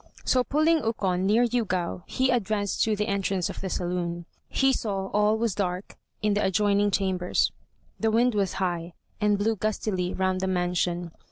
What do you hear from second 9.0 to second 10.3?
and blew gustily